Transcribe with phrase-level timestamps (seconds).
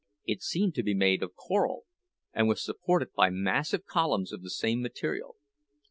[0.25, 1.83] It seemed to be made of coral,
[2.33, 5.35] and was supported by massive columns of the same material.